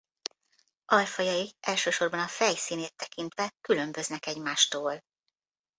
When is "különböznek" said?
3.61-4.25